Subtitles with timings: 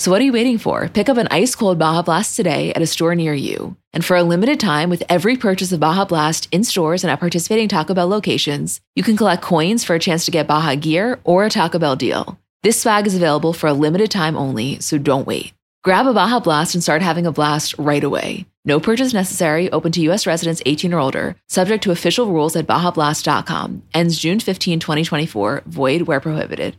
[0.00, 0.88] So what are you waiting for?
[0.88, 3.76] Pick up an ice cold Baja Blast today at a store near you.
[3.92, 7.18] And for a limited time, with every purchase of Baja Blast in stores and at
[7.18, 11.18] participating Taco Bell locations, you can collect coins for a chance to get Baja gear
[11.24, 12.38] or a Taco Bell deal.
[12.62, 15.52] This swag is available for a limited time only, so don't wait.
[15.82, 18.46] Grab a Baja Blast and start having a blast right away.
[18.64, 20.28] No purchase necessary, open to U.S.
[20.28, 23.82] residents 18 or older, subject to official rules at BajaBlast.com.
[23.94, 26.76] Ends June 15, 2024, void where prohibited.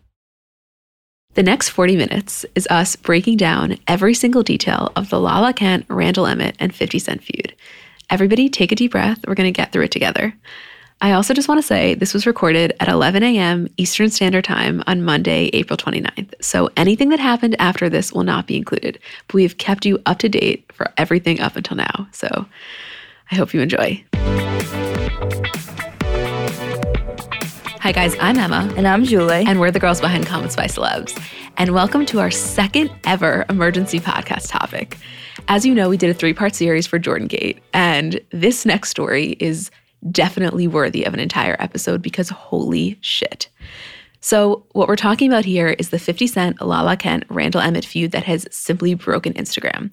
[1.39, 5.85] The next 40 minutes is us breaking down every single detail of the Lala Kent,
[5.87, 7.55] Randall Emmett, and 50 Cent feud.
[8.09, 9.19] Everybody take a deep breath.
[9.25, 10.35] We're going to get through it together.
[10.99, 13.69] I also just want to say this was recorded at 11 a.m.
[13.77, 16.33] Eastern Standard Time on Monday, April 29th.
[16.41, 20.19] So anything that happened after this will not be included, but we've kept you up
[20.19, 22.09] to date for everything up until now.
[22.11, 22.47] So
[23.31, 24.03] I hope you enjoy.
[27.89, 28.71] Hi, guys, I'm Emma.
[28.77, 29.45] And I'm Julie.
[29.47, 31.19] And we're the girls behind Comments by Celebs.
[31.57, 34.99] And welcome to our second ever emergency podcast topic.
[35.47, 37.57] As you know, we did a three part series for Jordan Gate.
[37.73, 39.71] And this next story is
[40.11, 43.49] definitely worthy of an entire episode because holy shit.
[44.21, 48.11] So, what we're talking about here is the 50 Cent, Lala Kent, Randall Emmett feud
[48.11, 49.89] that has simply broken Instagram.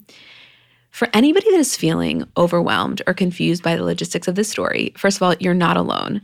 [0.91, 5.17] For anybody that is feeling overwhelmed or confused by the logistics of this story, first
[5.17, 6.21] of all, you're not alone.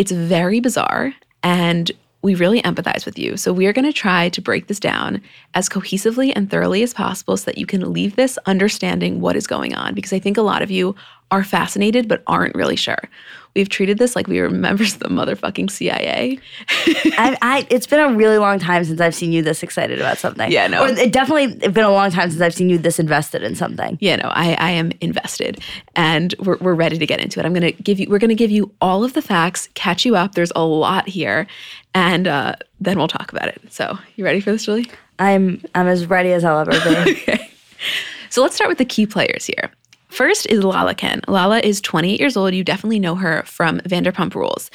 [0.00, 1.12] It's very bizarre
[1.42, 3.36] and we really empathize with you.
[3.36, 5.20] So, we are going to try to break this down
[5.52, 9.46] as cohesively and thoroughly as possible so that you can leave this understanding what is
[9.46, 9.92] going on.
[9.92, 10.96] Because I think a lot of you
[11.30, 13.10] are fascinated but aren't really sure.
[13.54, 16.38] We've treated this like we were members of the motherfucking CIA.
[16.68, 20.18] I, I, it's been a really long time since I've seen you this excited about
[20.18, 20.50] something.
[20.50, 20.84] Yeah, no.
[20.84, 23.98] Or it definitely been a long time since I've seen you this invested in something.
[24.00, 25.60] Yeah, no, I, I am invested,
[25.96, 27.46] and we're, we're ready to get into it.
[27.46, 30.34] I'm gonna give you, we're gonna give you all of the facts, catch you up.
[30.34, 31.46] There's a lot here,
[31.94, 33.60] and uh, then we'll talk about it.
[33.70, 34.90] So, you ready for this, Julie?
[35.18, 37.10] I'm, I'm as ready as I'll ever be.
[37.10, 37.50] okay.
[38.30, 39.70] So let's start with the key players here.
[40.10, 41.28] First is Lala Kent.
[41.28, 42.52] Lala is 28 years old.
[42.52, 44.70] You definitely know her from Vanderpump Rules.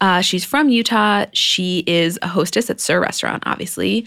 [0.00, 1.26] Uh, she's from Utah.
[1.32, 4.04] She is a hostess at SUR Restaurant, obviously.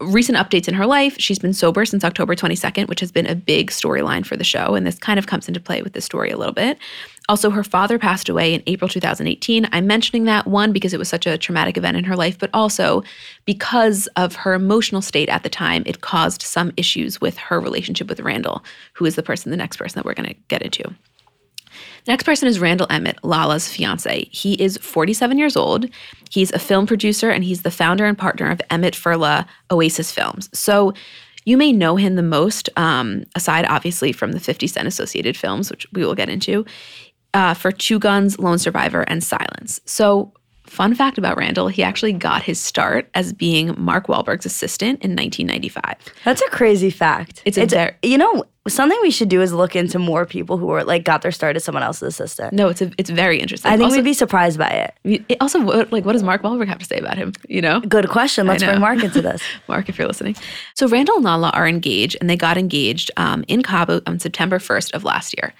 [0.00, 1.16] Recent updates in her life.
[1.18, 4.74] She's been sober since October 22nd, which has been a big storyline for the show.
[4.74, 6.78] And this kind of comes into play with the story a little bit.
[7.28, 9.68] Also, her father passed away in April 2018.
[9.70, 12.48] I'm mentioning that one because it was such a traumatic event in her life, but
[12.54, 13.02] also
[13.44, 18.08] because of her emotional state at the time, it caused some issues with her relationship
[18.08, 20.84] with Randall, who is the person, the next person that we're going to get into.
[22.04, 24.28] The next person is Randall Emmett, Lala's fiance.
[24.30, 25.86] He is 47 years old.
[26.30, 30.48] He's a film producer and he's the founder and partner of Emmett Furla Oasis Films.
[30.58, 30.94] So
[31.44, 35.70] you may know him the most, um, aside obviously from the 50 Cent associated films,
[35.70, 36.64] which we will get into
[37.34, 39.80] uh, for Two Guns, Lone Survivor, and Silence.
[39.84, 40.32] So,
[40.64, 45.16] fun fact about Randall, he actually got his start as being Mark Wahlberg's assistant in
[45.16, 45.96] 1995.
[46.24, 47.42] That's a crazy fact.
[47.44, 50.58] It's a it's ver- you know something we should do is look into more people
[50.58, 52.52] who are like got their start as someone else's assistant.
[52.52, 53.70] No, it's a, it's very interesting.
[53.70, 55.24] I think also, we'd be surprised by it.
[55.28, 57.32] it also, what, like, what does Mark Wahlberg have to say about him?
[57.48, 58.46] You know, Good question.
[58.46, 59.42] Let's bring Mark into this.
[59.68, 60.36] Mark, if you're listening.
[60.74, 64.58] So Randall and Lala are engaged, and they got engaged um, in Cabo on September
[64.58, 65.54] 1st of last year.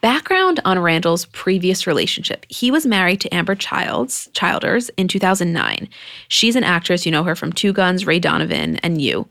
[0.00, 2.46] Background on Randall's previous relationship.
[2.48, 5.88] He was married to Ambyr Childs, Childers in 2009.
[6.28, 9.28] She's an actress, you know her from Two Guns, Ray Donovan, and You.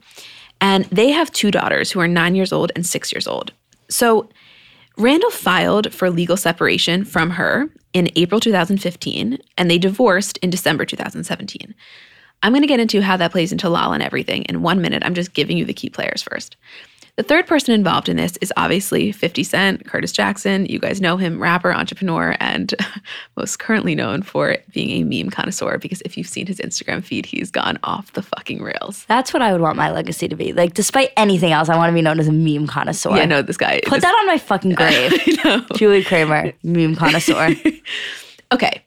[0.60, 3.52] And they have two daughters who are nine years old and six years old.
[3.88, 4.28] So
[4.98, 10.84] Randall filed for legal separation from her in April 2015, and they divorced in December
[10.84, 11.74] 2017.
[12.42, 15.02] I'm going to get into how that plays into Lala and everything in one minute.
[15.04, 16.56] I'm just giving you the key players first.
[17.18, 20.66] The third person involved in this is obviously 50 Cent, Curtis Jackson.
[20.66, 22.72] You guys know him, rapper, entrepreneur, and
[23.36, 27.26] most currently known for being a meme connoisseur because if you've seen his Instagram feed,
[27.26, 29.04] he's gone off the fucking rails.
[29.08, 30.52] That's what I would want my legacy to be.
[30.52, 33.16] Like, despite anything else, I want to be known as a meme connoisseur.
[33.16, 33.80] Yeah, no, this guy.
[33.84, 35.12] Put this, that on my fucking grave.
[35.74, 37.50] Julie Kramer, meme connoisseur.
[38.50, 38.82] Okay.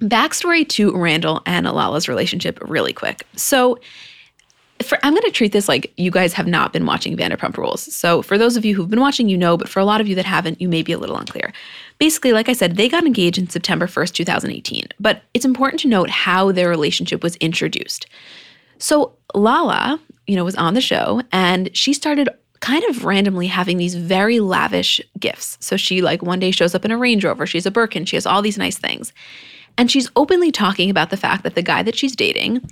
[0.00, 3.26] Backstory to Randall and Lala's relationship, really quick.
[3.36, 3.78] So,
[4.82, 7.94] for, I'm going to treat this like you guys have not been watching Vanderpump Rules.
[7.94, 10.08] So, for those of you who've been watching, you know, but for a lot of
[10.08, 11.52] you that haven't, you may be a little unclear.
[11.98, 15.88] Basically, like I said, they got engaged in September 1st, 2018, but it's important to
[15.88, 18.06] note how their relationship was introduced.
[18.78, 22.28] So, Lala you know, was on the show and she started
[22.60, 25.56] kind of randomly having these very lavish gifts.
[25.60, 28.16] So she like one day shows up in a Range Rover, she's a Birkin, she
[28.16, 29.12] has all these nice things.
[29.78, 32.68] And she's openly talking about the fact that the guy that she's dating,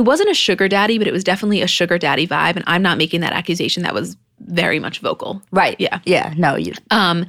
[0.00, 2.56] it wasn't a sugar daddy, but it was definitely a sugar daddy vibe.
[2.56, 3.82] And I'm not making that accusation.
[3.82, 5.42] That was very much vocal.
[5.52, 5.76] Right.
[5.78, 6.00] Yeah.
[6.06, 6.32] Yeah.
[6.38, 6.72] No, you.
[6.90, 7.26] Um,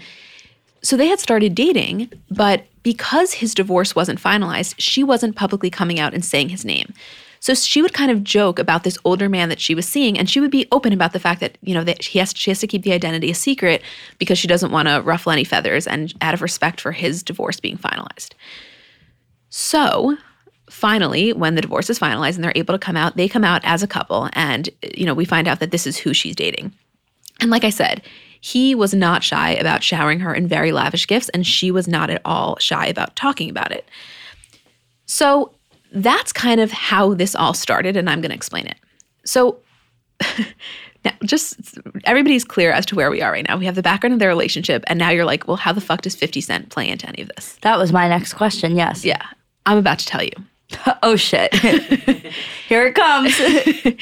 [0.81, 5.99] so they had started dating, but because his divorce wasn't finalized, she wasn't publicly coming
[5.99, 6.93] out and saying his name.
[7.41, 10.29] So she would kind of joke about this older man that she was seeing, and
[10.29, 12.59] she would be open about the fact that you know that he has she has
[12.59, 13.81] to keep the identity a secret
[14.19, 17.59] because she doesn't want to ruffle any feathers, and out of respect for his divorce
[17.59, 18.33] being finalized.
[19.49, 20.17] So
[20.71, 23.61] finally, when the divorce is finalized and they're able to come out, they come out
[23.63, 26.73] as a couple, and you know we find out that this is who she's dating.
[27.39, 28.01] And like I said,
[28.39, 32.09] he was not shy about showering her in very lavish gifts, and she was not
[32.09, 33.87] at all shy about talking about it.
[35.05, 35.53] So
[35.91, 38.77] that's kind of how this all started, and I'm going to explain it.
[39.25, 39.59] So,
[41.05, 43.57] now just everybody's clear as to where we are right now.
[43.57, 46.01] We have the background of their relationship, and now you're like, well, how the fuck
[46.01, 47.57] does 50 Cent play into any of this?
[47.61, 48.75] That was my next question.
[48.75, 49.03] Yes.
[49.03, 49.25] Yeah,
[49.65, 50.31] I'm about to tell you.
[51.03, 51.53] oh shit.
[52.67, 53.35] Here it comes.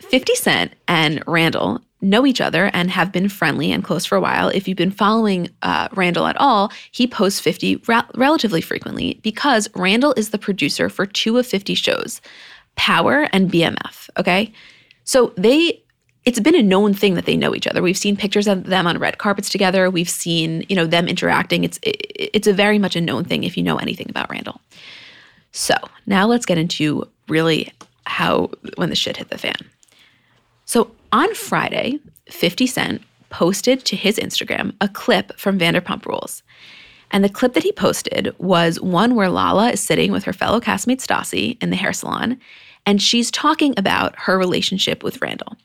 [0.00, 4.20] 50 Cent and Randall know each other and have been friendly and close for a
[4.20, 4.48] while.
[4.48, 9.68] If you've been following uh, Randall at all, he posts 50 ra- relatively frequently because
[9.74, 12.20] Randall is the producer for two of 50 shows,
[12.76, 14.08] Power and BMF.
[14.16, 14.52] Okay.
[15.02, 15.82] So they,
[16.24, 17.82] it's been a known thing that they know each other.
[17.82, 19.90] We've seen pictures of them on red carpets together.
[19.90, 21.64] We've seen, you know, them interacting.
[21.64, 24.60] It's, it, it's a very much a known thing if you know anything about Randall.
[25.58, 25.74] So
[26.06, 27.72] now let's get into really
[28.06, 29.56] how, when the shit hit the fan.
[30.66, 31.98] So on Friday,
[32.30, 36.44] 50 Cent posted to his Instagram a clip from Vanderpump Rules.
[37.10, 40.60] And the clip that he posted was one where Lala is sitting with her fellow
[40.60, 42.38] castmate Stassi in the hair salon,
[42.86, 45.56] and she's talking about her relationship with Randall.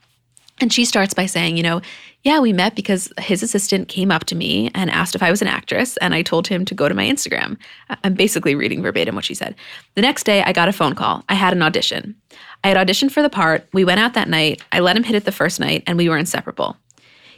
[0.63, 1.81] And she starts by saying, you know,
[2.21, 5.41] yeah, we met because his assistant came up to me and asked if I was
[5.41, 7.57] an actress, and I told him to go to my Instagram.
[8.05, 9.55] I'm basically reading verbatim what she said.
[9.95, 11.25] The next day, I got a phone call.
[11.27, 12.15] I had an audition.
[12.63, 13.67] I had auditioned for the part.
[13.73, 14.61] We went out that night.
[14.71, 16.77] I let him hit it the first night, and we were inseparable.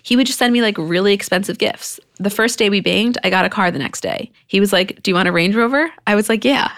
[0.04, 2.00] He would just send me like really expensive gifts.
[2.18, 4.31] The first day we banged, I got a car the next day.
[4.45, 5.89] He was like, Do you want a Range Rover?
[6.06, 6.72] I was like, Yeah.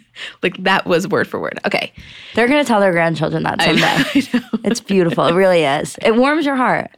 [0.42, 1.58] like that was word for word.
[1.66, 1.92] Okay.
[2.34, 4.28] They're gonna tell their grandchildren that I know, someday.
[4.32, 4.60] I know.
[4.64, 5.26] It's beautiful.
[5.26, 5.96] It really is.
[6.02, 6.90] It warms your heart.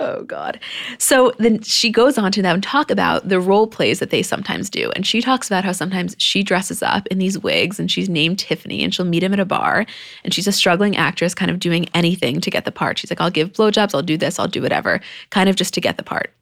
[0.00, 0.60] Oh God.
[0.98, 4.70] So then she goes on to them talk about the role plays that they sometimes
[4.70, 4.92] do.
[4.94, 8.38] And she talks about how sometimes she dresses up in these wigs and she's named
[8.38, 9.86] Tiffany and she'll meet him at a bar
[10.22, 12.98] and she's a struggling actress kind of doing anything to get the part.
[12.98, 15.00] She's like, I'll give blowjobs, I'll do this, I'll do whatever,
[15.30, 16.32] kind of just to get the part.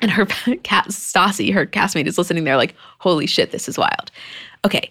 [0.00, 0.24] And her
[0.62, 4.10] cat Stassi, her castmate, is listening there like, holy shit, this is wild.
[4.64, 4.90] Okay.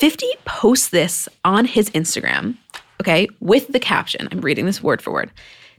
[0.00, 2.56] 50 posts this on his Instagram,
[3.02, 4.28] okay, with the caption.
[4.32, 5.30] I'm reading this word for word.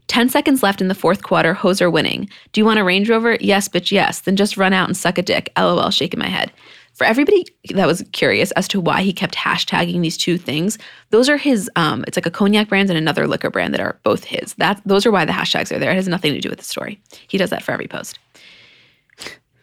[0.07, 2.29] 10 seconds left in the fourth quarter, hoes are winning.
[2.51, 3.37] Do you want a Range Rover?
[3.39, 4.19] Yes, bitch, yes.
[4.19, 5.51] Then just run out and suck a dick.
[5.57, 6.51] LOL, shaking my head.
[6.93, 10.77] For everybody that was curious as to why he kept hashtagging these two things,
[11.11, 13.97] those are his, um, it's like a cognac brand and another liquor brand that are
[14.03, 14.53] both his.
[14.55, 15.91] That Those are why the hashtags are there.
[15.91, 16.99] It has nothing to do with the story.
[17.27, 18.19] He does that for every post.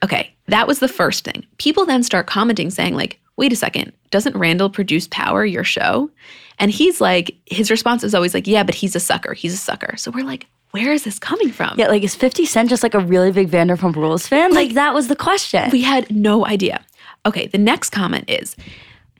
[0.03, 1.47] Okay, that was the first thing.
[1.59, 6.11] People then start commenting saying, like, wait a second, doesn't Randall produce Power, your show?
[6.59, 9.33] And he's like, his response is always like, yeah, but he's a sucker.
[9.33, 9.97] He's a sucker.
[9.97, 11.75] So we're like, where is this coming from?
[11.79, 14.53] Yeah, like is 50 Cent just like a really big Vanderpump Rules fan?
[14.53, 15.71] Like, that was the question.
[15.71, 16.85] We had no idea.
[17.25, 18.57] Okay, the next comment is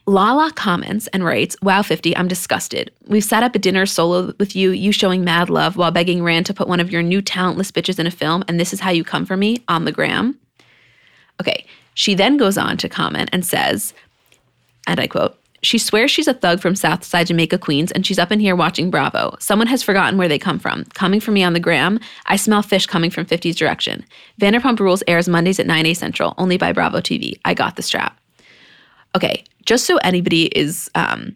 [0.07, 2.91] Lala comments and writes, Wow, 50, I'm disgusted.
[3.07, 6.47] We've sat up at dinner solo with you, you showing mad love while begging Rand
[6.47, 8.91] to put one of your new talentless bitches in a film, and this is how
[8.91, 10.39] you come for me on the gram.
[11.41, 13.93] Okay, she then goes on to comment and says,
[14.89, 18.31] and I quote, she swears she's a thug from Southside Jamaica, Queens, and she's up
[18.31, 19.37] in here watching Bravo.
[19.41, 20.85] Someone has forgotten where they come from.
[20.95, 24.05] Coming for me on the gram, I smell fish coming from 50's direction.
[24.41, 27.39] Vanderpump Rules airs Mondays at 9 a Central, only by Bravo TV.
[27.45, 28.19] I got the strap.
[29.17, 31.35] Okay, just so anybody is um,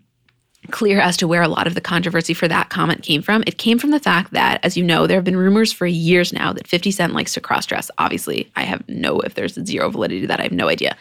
[0.71, 3.59] clear as to where a lot of the controversy for that comment came from, it
[3.59, 6.53] came from the fact that, as you know, there have been rumors for years now
[6.53, 7.91] that 50 Cent likes to cross dress.
[7.99, 10.97] Obviously, I have no, if there's zero validity to that, I have no idea.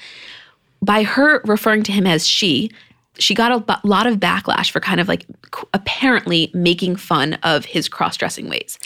[0.84, 2.72] By her referring to him as she,
[3.20, 5.26] she got a b- lot of backlash for kind of like
[5.74, 8.80] apparently making fun of his cross dressing ways,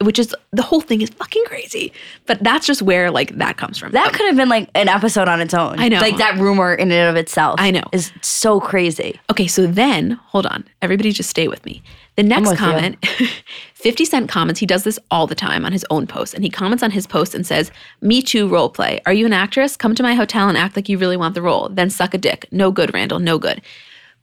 [0.00, 1.92] which is the whole thing is fucking crazy.
[2.26, 3.92] But that's just where like that comes from.
[3.92, 5.78] that could have been like an episode on its own.
[5.78, 6.00] I know.
[6.00, 7.56] Like that rumor in and of itself.
[7.60, 7.84] I know.
[7.92, 9.20] Is so crazy.
[9.30, 10.64] Okay, so then hold on.
[10.82, 11.82] Everybody just stay with me.
[12.18, 13.06] The next comment
[13.74, 16.34] 50 Cent comments, he does this all the time on his own post.
[16.34, 17.70] And he comments on his post and says,
[18.00, 19.00] Me too, role play.
[19.06, 19.76] Are you an actress?
[19.76, 21.68] Come to my hotel and act like you really want the role.
[21.68, 22.48] Then suck a dick.
[22.50, 23.62] No good, Randall, no good.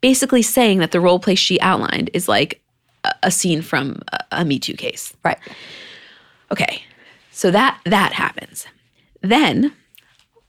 [0.02, 2.62] Basically saying that the role play she outlined is like
[3.06, 5.16] a- a scene from a, a Me Too case.
[5.24, 5.38] Right.
[6.52, 6.84] Okay,
[7.32, 8.68] so that that happens.
[9.22, 9.72] Then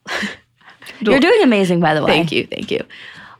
[1.00, 2.10] You're doing amazing, by the way.
[2.10, 2.80] Thank you, thank you.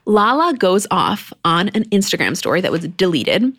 [0.05, 3.53] Lala goes off on an Instagram story that was deleted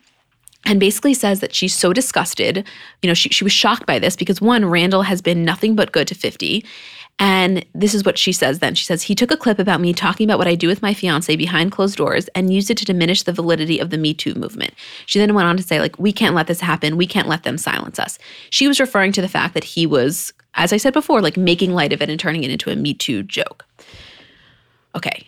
[0.65, 2.67] and basically says that she's so disgusted.
[3.03, 5.93] You know, she, she was shocked by this because one, Randall has been nothing but
[5.93, 6.65] good to 50.
[7.21, 8.75] And this is what she says then.
[8.75, 10.95] She says, He took a clip about me talking about what I do with my
[10.95, 14.35] fiance behind closed doors and used it to diminish the validity of the Me Too
[14.35, 14.73] movement.
[15.07, 16.97] She then went on to say, like, we can't let this happen.
[16.97, 18.19] We can't let them silence us.
[18.50, 21.73] She was referring to the fact that he was, as I said before, like making
[21.73, 23.65] light of it and turning it into a Me Too joke.
[24.95, 25.27] Okay.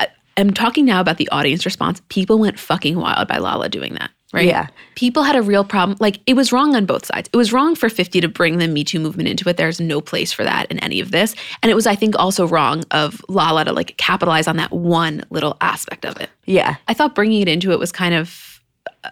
[0.00, 2.02] I, I'm talking now about the audience response.
[2.08, 4.46] People went fucking wild by Lala doing that, right?
[4.46, 4.68] Yeah.
[4.94, 5.96] People had a real problem.
[6.00, 7.28] Like, it was wrong on both sides.
[7.32, 9.56] It was wrong for 50 to bring the Me Too movement into it.
[9.56, 11.34] There's no place for that in any of this.
[11.62, 15.24] And it was, I think, also wrong of Lala to like capitalize on that one
[15.30, 16.30] little aspect of it.
[16.44, 16.76] Yeah.
[16.88, 18.56] I thought bringing it into it was kind of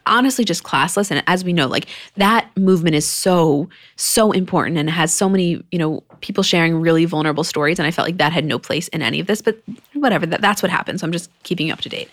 [0.06, 4.90] honestly just classless and as we know like that movement is so so important and
[4.90, 8.32] has so many you know people sharing really vulnerable stories and i felt like that
[8.32, 11.12] had no place in any of this but whatever that, that's what happened so i'm
[11.12, 12.08] just keeping you up to date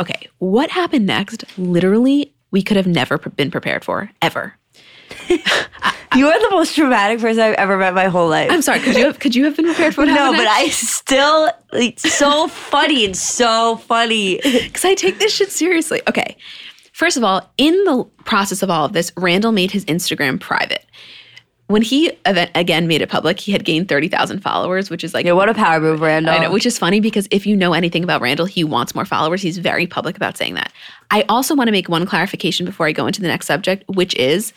[0.00, 4.54] okay what happened next literally we could have never been prepared for ever
[6.16, 8.50] You are the most dramatic person I've ever met my whole life.
[8.50, 10.68] i'm sorry could you have could you have been prepared for what no, but I
[10.68, 13.04] still it's so funny.
[13.04, 14.40] and so funny.
[14.42, 16.00] because I take this shit seriously.
[16.08, 16.36] Okay.
[16.92, 20.84] First of all, in the process of all of this, Randall made his Instagram private.
[21.68, 25.26] When he event, again made it public, he had gained 30,000 followers, which is like,
[25.26, 26.34] Yeah, what a power move, Randall.
[26.34, 29.04] I know, which is funny because if you know anything about Randall, he wants more
[29.04, 29.42] followers.
[29.42, 30.72] He's very public about saying that.
[31.10, 34.14] I also want to make one clarification before I go into the next subject, which
[34.16, 34.54] is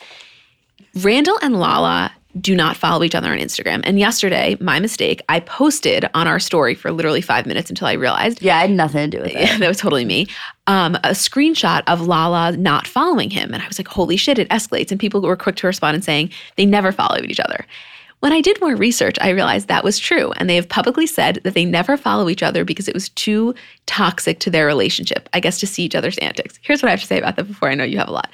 [0.94, 3.82] Randall and Lala do not follow each other on Instagram.
[3.84, 7.92] And yesterday, my mistake, I posted on our story for literally five minutes until I
[7.92, 9.40] realized yeah, I had nothing to do with it.
[9.40, 10.26] yeah, that was totally me.
[10.66, 13.52] Um, a screenshot of Lala not following him.
[13.52, 14.90] And I was like, holy shit, it escalates.
[14.90, 17.66] And people were quick to respond and saying they never followed each other.
[18.20, 20.30] When I did more research, I realized that was true.
[20.36, 23.52] And they have publicly said that they never follow each other because it was too
[23.86, 26.58] toxic to their relationship, I guess, to see each other's antics.
[26.62, 28.30] Here's what I have to say about that before I know you have a lot.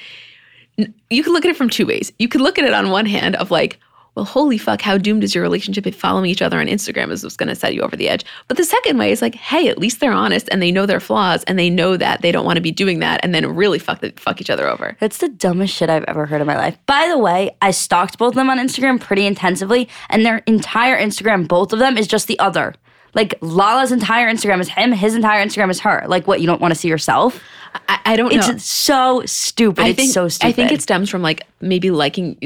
[0.76, 2.12] You can look at it from two ways.
[2.18, 3.80] You could look at it on one hand of like,
[4.18, 7.22] well, holy fuck, how doomed is your relationship if following each other on Instagram is
[7.22, 8.24] what's going to set you over the edge?
[8.48, 10.98] But the second way is like, hey, at least they're honest and they know their
[10.98, 13.78] flaws and they know that they don't want to be doing that and then really
[13.78, 14.96] fuck the, fuck each other over.
[14.98, 16.76] That's the dumbest shit I've ever heard in my life.
[16.86, 21.00] By the way, I stalked both of them on Instagram pretty intensively, and their entire
[21.00, 22.74] Instagram, both of them, is just the other.
[23.14, 26.04] Like Lala's entire Instagram is him, his entire Instagram is her.
[26.08, 27.40] Like what, you don't want to see yourself?
[27.88, 28.56] I, I don't It's know.
[28.58, 29.82] so stupid.
[29.84, 30.48] I it's think so stupid.
[30.48, 32.36] I think it stems from like maybe liking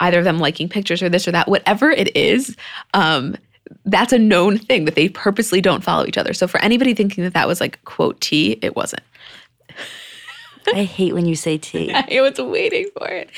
[0.00, 1.48] either of them liking pictures or this or that.
[1.48, 2.56] Whatever it is,
[2.94, 3.36] um,
[3.84, 6.32] that's a known thing that they purposely don't follow each other.
[6.34, 9.02] So for anybody thinking that that was like quote tea, it wasn't.
[10.74, 11.90] I hate when you say T.
[11.94, 13.30] I was waiting for it.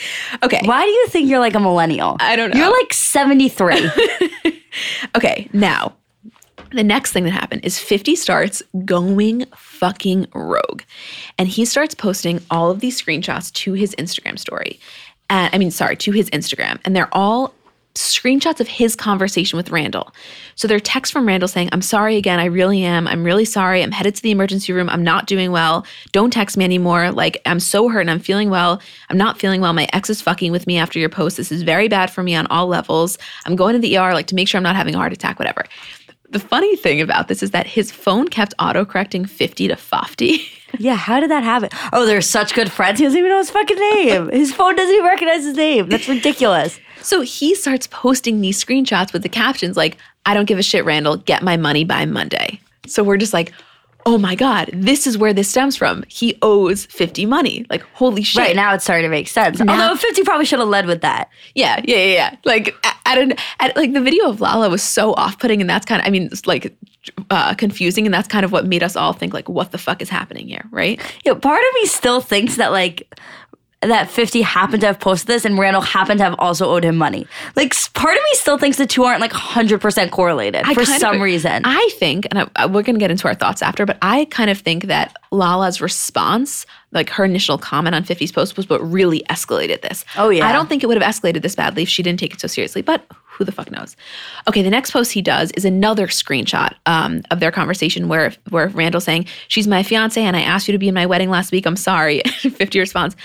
[0.43, 0.61] Okay.
[0.65, 2.17] Why do you think you're like a millennial?
[2.21, 2.59] I don't know.
[2.61, 3.91] You're like 73.
[5.17, 5.97] Okay, now
[6.73, 10.83] the next thing that happened is 50 starts going fucking rogue.
[11.39, 14.79] And he starts posting all of these screenshots to his Instagram story.
[15.29, 16.79] And I mean, sorry, to his Instagram.
[16.85, 17.55] And they're all
[17.95, 20.15] screenshots of his conversation with Randall.
[20.55, 22.39] So they're texts from Randall saying, I'm sorry again.
[22.39, 23.09] I really am.
[23.09, 23.83] I'm really sorry.
[23.83, 24.89] I'm headed to the emergency room.
[24.89, 25.85] I'm not doing well.
[26.13, 27.11] Don't text me anymore.
[27.11, 28.81] Like, I'm so hurt and I'm feeling well.
[29.09, 29.73] I'm not feeling well.
[29.73, 31.37] My ex is fucking with me after your post.
[31.37, 33.19] This is very bad for me on all levels.
[33.45, 35.39] I'm going to the ER, like, to make sure I'm not having a heart attack,
[35.39, 35.65] whatever.
[36.31, 40.43] The funny thing about this is that his phone kept autocorrecting 50 to Fofty.
[40.79, 41.71] yeah, how did that happen?
[41.93, 43.01] Oh, they're such good friends.
[43.01, 44.29] He doesn't even know his fucking name.
[44.31, 45.89] His phone doesn't even recognize his name.
[45.89, 46.79] That's ridiculous.
[47.03, 50.85] So he starts posting these screenshots with the captions like, I don't give a shit,
[50.85, 52.61] Randall, get my money by Monday.
[52.87, 53.53] So we're just like,
[54.07, 56.05] oh my God, this is where this stems from.
[56.09, 57.67] He owes 50 money.
[57.71, 58.41] Like, holy shit.
[58.41, 59.61] Right now, it's starting to make sense.
[59.61, 61.31] Although 50 probably should have led with that.
[61.55, 62.37] Yeah, yeah, yeah, yeah.
[62.45, 62.75] Like,
[63.07, 66.07] at, an, at like the video of Lala was so off-putting, and that's kind of,
[66.07, 66.77] I mean, it's like
[67.31, 70.03] uh, confusing, and that's kind of what made us all think like, what the fuck
[70.03, 71.01] is happening here, right?
[71.27, 73.15] Know, part of me still thinks that like
[73.83, 76.97] that 50 happened to have posted this and Randall happened to have also owed him
[76.97, 77.27] money.
[77.57, 81.17] Like part of me still thinks the two aren't like 100% correlated I for some
[81.17, 81.63] of- reason.
[81.65, 84.51] I think, and I, we're going to get into our thoughts after, but I kind
[84.51, 89.23] of think that Lala's response, like her initial comment on 50's post, was what really
[89.31, 90.05] escalated this.
[90.19, 90.47] Oh, yeah.
[90.47, 92.49] I don't think it would have escalated this badly if she didn't take it so
[92.49, 93.97] seriously, but who the fuck knows?
[94.49, 98.69] Okay, the next post he does is another screenshot um, of their conversation where where
[98.69, 101.51] Randall's saying, "She's my fiance, and I asked you to be in my wedding last
[101.51, 101.65] week.
[101.65, 103.17] I'm sorry." 50 responds,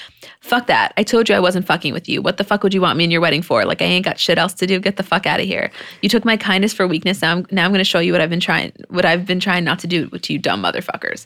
[0.46, 0.94] "Fuck that!
[0.96, 2.22] I told you I wasn't fucking with you.
[2.22, 3.66] What the fuck would you want me in your wedding for?
[3.66, 4.80] Like I ain't got shit else to do.
[4.80, 5.72] Get the fuck out of here.
[6.02, 7.22] You took my kindness for weakness.
[7.22, 9.40] Now I'm now I'm going to show you what I've been trying what I've been
[9.40, 11.26] trying not to do to you dumb motherfuckers."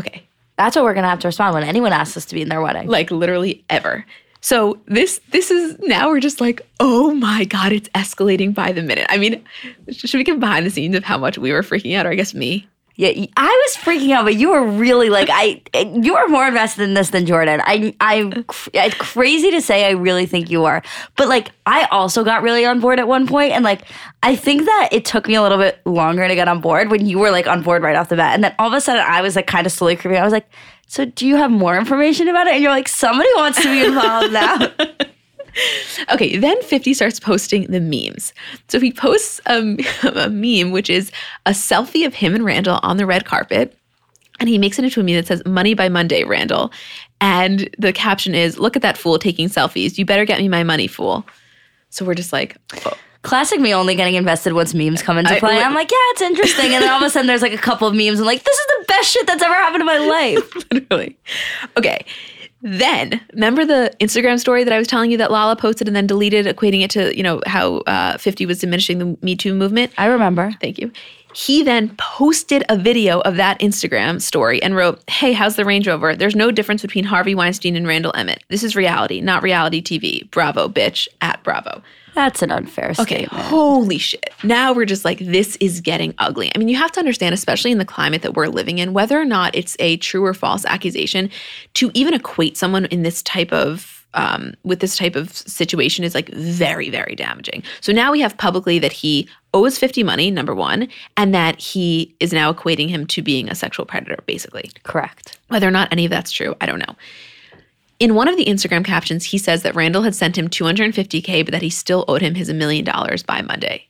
[0.00, 0.26] Okay.
[0.56, 2.60] That's what we're gonna have to respond when anyone asks us to be in their
[2.60, 2.88] wedding.
[2.88, 4.06] like literally ever.
[4.40, 8.82] So this this is now we're just like, oh my god, it's escalating by the
[8.82, 9.06] minute.
[9.08, 9.42] I mean,
[9.90, 12.16] should we get behind the scenes of how much we were freaking out, or I
[12.16, 12.68] guess me?
[12.96, 15.62] Yeah, I was freaking out, but you were really like I.
[15.72, 17.62] Eh, you were more invested in this than Jordan.
[17.64, 18.44] I, I,
[18.74, 19.86] it's crazy to say.
[19.86, 20.82] I really think you are,
[21.16, 23.82] but like I also got really on board at one point, and like
[24.22, 27.06] I think that it took me a little bit longer to get on board when
[27.06, 29.02] you were like on board right off the bat, and then all of a sudden
[29.06, 30.18] I was like kind of slowly creeping.
[30.18, 30.46] I was like,
[30.86, 32.54] so do you have more information about it?
[32.54, 34.70] And you're like, somebody wants to be involved now.
[36.10, 38.32] Okay, then 50 starts posting the memes.
[38.68, 41.10] So he posts um, a meme, which is
[41.46, 43.76] a selfie of him and Randall on the red carpet.
[44.40, 46.72] And he makes it into a meme that says, Money by Monday, Randall.
[47.20, 49.98] And the caption is, Look at that fool taking selfies.
[49.98, 51.24] You better get me my money, fool.
[51.90, 52.56] So we're just like,
[52.86, 52.96] oh.
[53.22, 55.62] Classic me only getting invested once memes come into I- play.
[55.62, 56.74] I'm like, yeah, it's interesting.
[56.74, 58.58] And then all of a sudden there's like a couple of memes and like, this
[58.58, 60.54] is the best shit that's ever happened in my life.
[60.72, 61.16] literally.
[61.76, 62.04] Okay.
[62.62, 66.06] Then remember the Instagram story that I was telling you that Lala posted and then
[66.06, 69.92] deleted, equating it to, you know, how uh, 50 was diminishing the Me Too movement?
[69.98, 70.52] I remember.
[70.60, 70.92] Thank you.
[71.34, 75.88] He then posted a video of that Instagram story and wrote, Hey, how's the Range
[75.88, 76.14] Rover?
[76.14, 78.44] There's no difference between Harvey Weinstein and Randall Emmett.
[78.48, 80.30] This is reality, not reality TV.
[80.30, 81.82] Bravo, bitch, at Bravo.
[82.14, 84.30] That's an unfair Okay, holy shit.
[84.42, 86.50] Now we're just like, this is getting ugly.
[86.54, 89.18] I mean, you have to understand, especially in the climate that we're living in, whether
[89.20, 91.30] or not it's a true or false accusation,
[91.74, 96.14] to even equate someone in this type of um, with this type of situation is
[96.14, 97.62] like very, very damaging.
[97.80, 102.14] So now we have publicly that he owes 50 money, number one, and that he
[102.20, 104.70] is now equating him to being a sexual predator, basically.
[104.82, 105.38] Correct.
[105.48, 106.94] Whether or not any of that's true, I don't know.
[108.02, 111.52] In one of the Instagram captions, he says that Randall had sent him 250K, but
[111.52, 113.86] that he still owed him his a million dollars by Monday.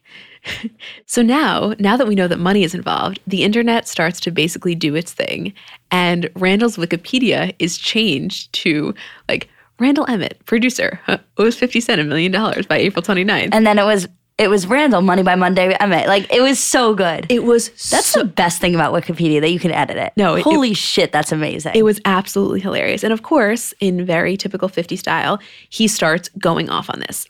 [1.06, 4.74] so now, now that we know that money is involved, the internet starts to basically
[4.74, 5.54] do its thing.
[5.90, 8.94] And Randall's Wikipedia is changed to
[9.30, 11.00] like Randall Emmett, producer,
[11.38, 13.48] owes 50 Cent a million dollars by April 29th.
[13.52, 14.08] And then it was
[14.42, 16.08] it was Randall Money by Monday Emmett.
[16.08, 17.26] Like it was so good.
[17.28, 20.12] it was that's so, the best thing about Wikipedia that you can edit it.
[20.16, 21.72] No, it- holy shit, that's amazing.
[21.74, 23.04] It was absolutely hilarious.
[23.04, 25.38] And of course, in very typical 50 style,
[25.68, 27.26] he starts going off on this.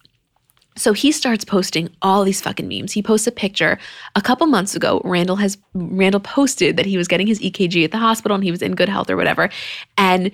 [0.74, 2.92] So he starts posting all these fucking memes.
[2.92, 3.78] He posts a picture
[4.16, 5.02] a couple months ago.
[5.04, 8.50] Randall has Randall posted that he was getting his EKG at the hospital and he
[8.50, 9.50] was in good health or whatever.
[9.98, 10.30] And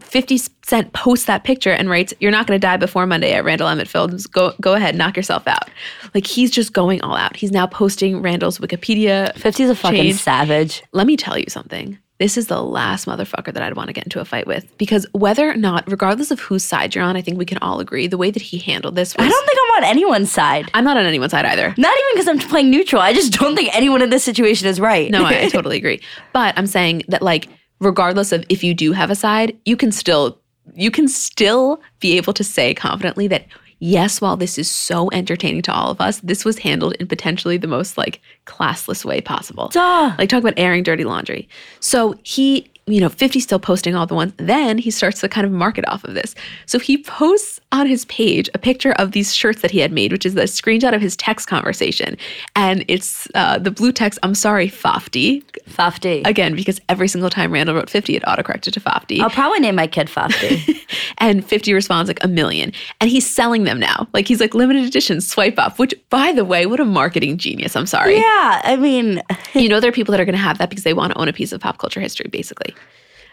[0.00, 3.44] 50 Cent posts that picture and writes, You're not going to die before Monday at
[3.44, 4.26] Randall Emmett Films.
[4.26, 5.68] Go, go ahead, knock yourself out.
[6.14, 7.36] Like he's just going all out.
[7.36, 9.34] He's now posting Randall's Wikipedia.
[9.34, 10.20] 50's a fucking change.
[10.20, 10.82] savage.
[10.92, 11.98] Let me tell you something.
[12.18, 15.06] This is the last motherfucker that I'd want to get into a fight with because
[15.12, 18.08] whether or not, regardless of whose side you're on, I think we can all agree
[18.08, 19.26] the way that he handled this was.
[19.26, 20.70] I don't think I'm on anyone's side.
[20.74, 21.74] I'm not on anyone's side either.
[21.78, 23.00] Not even because I'm playing neutral.
[23.00, 25.10] I just don't think anyone in this situation is right.
[25.10, 26.02] No, I, I totally agree.
[26.34, 27.48] But I'm saying that, like,
[27.80, 30.38] regardless of if you do have a side, you can still
[30.74, 33.46] you can still be able to say confidently that
[33.80, 37.56] yes, while this is so entertaining to all of us, this was handled in potentially
[37.56, 39.68] the most like classless way possible.
[39.68, 40.14] Duh.
[40.18, 41.48] Like talk about airing dirty laundry.
[41.80, 44.34] So he, you know, 50 still posting all the ones.
[44.36, 46.34] Then he starts to kind of market off of this.
[46.66, 50.12] So he posts on his page a picture of these shirts that he had made,
[50.12, 52.16] which is the screenshot of his text conversation.
[52.56, 55.42] And it's uh, the blue text, I'm sorry, Fofty.
[55.70, 56.26] Fofty.
[56.26, 59.20] Again, because every single time Randall wrote 50, it autocorrected to Fofty.
[59.20, 60.78] I'll probably name my kid Fofty.
[61.18, 62.72] and 50 responds like a million.
[63.00, 64.08] And he's selling them now.
[64.12, 67.76] Like he's like limited edition swipe up, which by the way, what a marketing genius.
[67.76, 68.16] I'm sorry.
[68.16, 69.22] yeah, I mean,
[69.54, 71.18] You know, there are people that are going to have that because they want to
[71.18, 72.74] own a piece of pop culture history, basically.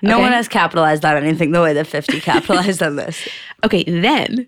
[0.01, 0.21] no Okay?
[0.21, 3.27] one has capitalized on anything the way that 50 capitalized on this.
[3.63, 4.47] Okay, then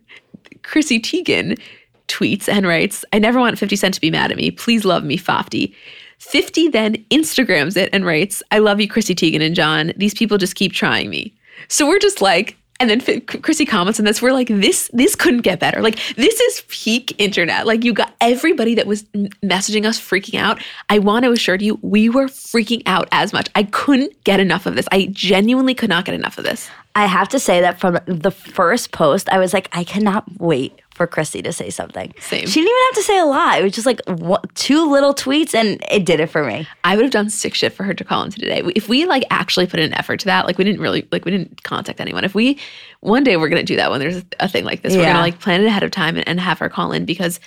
[0.63, 1.59] Chrissy Teigen
[2.07, 4.49] tweets and writes, I never want 50 Cent to be mad at me.
[4.51, 5.73] Please love me, Fofty.
[6.19, 9.93] 50 then Instagrams it and writes, I love you, Chrissy Teigen and John.
[9.97, 11.33] These people just keep trying me.
[11.67, 14.21] So we're just like, and then Fi- Chrissy comments on this.
[14.21, 15.81] We're like, this this couldn't get better.
[15.81, 17.67] Like this is peak internet.
[17.67, 19.03] Like you got everybody that was
[19.43, 20.61] messaging us freaking out.
[20.89, 23.49] I want to assure you, we were freaking out as much.
[23.55, 24.87] I couldn't get enough of this.
[24.91, 26.69] I genuinely could not get enough of this.
[26.95, 30.79] I have to say that from the first post, I was like, I cannot wait
[30.99, 32.13] for Chrissy to say something.
[32.19, 32.45] Same.
[32.45, 33.57] She didn't even have to say a lot.
[33.57, 36.67] It was just like one, two little tweets, and it did it for me.
[36.83, 38.61] I would have done sick shit for her to call into today.
[38.75, 41.31] If we like actually put in effort to that, like we didn't really like we
[41.31, 42.25] didn't contact anyone.
[42.25, 42.59] If we
[42.99, 45.39] one day we're gonna do that when there's a thing like this, we're gonna like
[45.39, 47.39] plan it ahead of time and, and have her call in because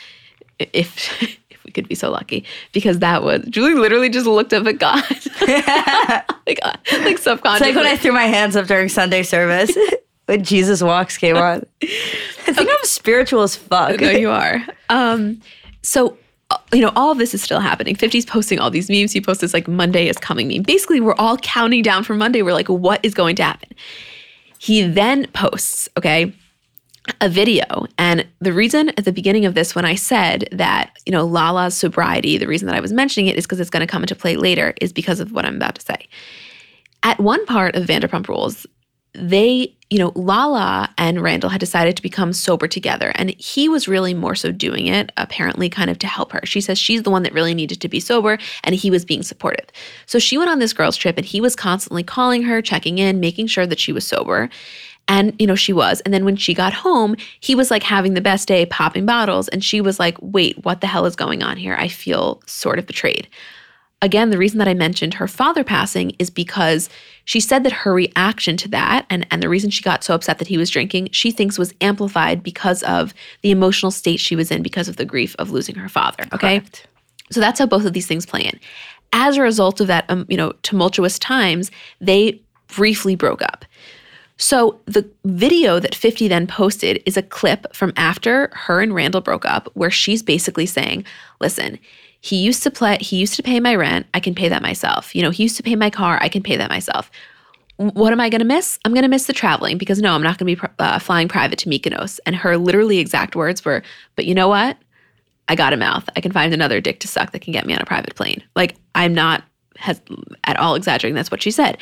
[0.58, 4.66] if if we could be so lucky, because that was Julie literally just looked up
[4.66, 5.04] at God,
[6.46, 7.74] like uh, like It's subconsciously.
[7.74, 9.76] like when I threw my hands up during Sunday service
[10.26, 11.66] when Jesus Walks came on.
[11.82, 14.00] I think I'm spiritual as fuck.
[14.00, 14.62] no, you are.
[14.88, 15.40] Um,
[15.82, 16.16] so
[16.72, 17.96] you know, all of this is still happening.
[17.96, 19.12] 50's posting all these memes.
[19.12, 20.62] He posts this like Monday is coming meme.
[20.62, 22.42] Basically, we're all counting down for Monday.
[22.42, 23.70] We're like, what is going to happen?
[24.58, 26.32] He then posts, okay,
[27.20, 27.86] a video.
[27.98, 31.76] And the reason at the beginning of this, when I said that, you know, Lala's
[31.76, 34.14] sobriety, the reason that I was mentioning it is because it's going to come into
[34.14, 36.08] play later, is because of what I'm about to say.
[37.02, 38.66] At one part of Vanderpump Rules,
[39.14, 43.12] they, you know, Lala and Randall had decided to become sober together.
[43.14, 46.40] And he was really more so doing it, apparently, kind of to help her.
[46.44, 49.22] She says she's the one that really needed to be sober, and he was being
[49.22, 49.66] supportive.
[50.06, 53.20] So she went on this girls' trip, and he was constantly calling her, checking in,
[53.20, 54.48] making sure that she was sober.
[55.08, 56.00] And, you know, she was.
[56.02, 59.48] And then when she got home, he was like having the best day, popping bottles.
[59.48, 61.74] And she was like, wait, what the hell is going on here?
[61.78, 63.28] I feel sort of betrayed.
[64.02, 66.90] Again, the reason that I mentioned her father passing is because
[67.24, 70.38] she said that her reaction to that and, and the reason she got so upset
[70.38, 74.50] that he was drinking, she thinks was amplified because of the emotional state she was
[74.50, 76.24] in because of the grief of losing her father.
[76.32, 76.58] Okay.
[76.58, 76.88] Correct.
[77.30, 78.58] So that's how both of these things play in.
[79.12, 83.64] As a result of that, um, you know, tumultuous times, they briefly broke up.
[84.36, 89.20] So the video that 50 then posted is a clip from after her and Randall
[89.20, 91.04] broke up where she's basically saying,
[91.40, 91.78] "Listen,
[92.22, 95.14] he used to play he used to pay my rent, I can pay that myself.
[95.14, 97.10] You know, he used to pay my car, I can pay that myself."
[97.78, 98.78] What am I going to miss?
[98.84, 101.26] I'm going to miss the traveling because no, I'm not going to be uh, flying
[101.26, 102.20] private to Mykonos.
[102.26, 103.82] And her literally exact words were,
[104.14, 104.78] "But you know what?
[105.48, 106.08] I got a mouth.
[106.14, 108.42] I can find another dick to suck that can get me on a private plane."
[108.54, 109.42] Like I'm not
[109.78, 110.00] has
[110.44, 111.16] at all exaggerating.
[111.16, 111.76] That's what she said.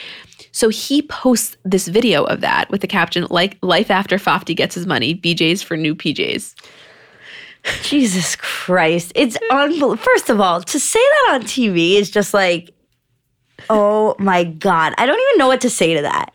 [0.52, 4.74] So he posts this video of that with the caption like life after Fofty gets
[4.74, 6.54] his money, BJ's for new PJs.
[7.82, 9.12] Jesus Christ.
[9.14, 9.96] It's unbelievable.
[9.96, 12.70] First of all, to say that on TV is just like,
[13.68, 14.94] oh my God.
[14.98, 16.34] I don't even know what to say to that.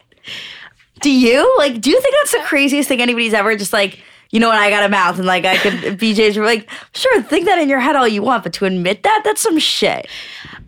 [1.01, 1.55] Do you?
[1.57, 4.57] Like, do you think that's the craziest thing anybody's ever just like, you know what,
[4.57, 7.79] I got a mouth and like I could BJ's like, sure, think that in your
[7.79, 10.07] head all you want, but to admit that, that's some shit.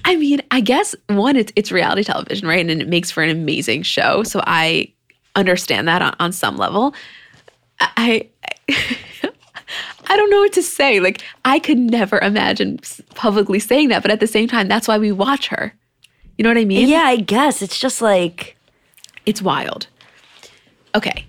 [0.05, 2.59] I mean, I guess one, it's it's reality television, right?
[2.59, 4.23] And it makes for an amazing show.
[4.23, 4.93] So I
[5.35, 6.93] understand that on, on some level.
[7.79, 8.29] I
[8.69, 8.97] I
[10.15, 10.99] don't know what to say.
[10.99, 12.79] Like I could never imagine
[13.15, 15.73] publicly saying that, but at the same time, that's why we watch her.
[16.37, 16.87] You know what I mean?
[16.87, 17.61] Yeah, I guess.
[17.61, 18.55] It's just like,
[19.25, 19.87] It's wild.
[20.95, 21.25] Okay.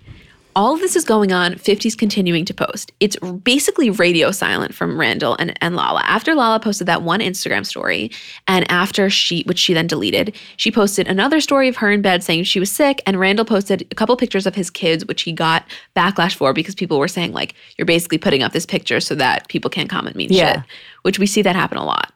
[0.57, 1.55] All of this is going on.
[1.55, 2.91] 50's continuing to post.
[2.99, 6.01] It's basically radio silent from Randall and, and Lala.
[6.03, 8.11] After Lala posted that one Instagram story,
[8.49, 12.25] and after she, which she then deleted, she posted another story of her in bed
[12.25, 13.01] saying she was sick.
[13.07, 16.75] And Randall posted a couple pictures of his kids, which he got backlash for because
[16.75, 20.17] people were saying, like, you're basically putting up this picture so that people can't comment
[20.17, 20.63] mean Yeah.
[20.63, 20.71] shit,
[21.03, 22.13] which we see that happen a lot.